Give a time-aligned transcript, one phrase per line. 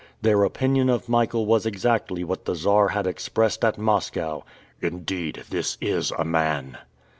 [0.23, 4.43] Their opinion of Michael was exactly what the Czar had expressed at Moscow:
[4.81, 6.79] "Indeed, this is a Man!"